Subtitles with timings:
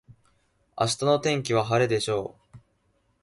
[0.75, 2.57] 明日の天気は晴れでしょう。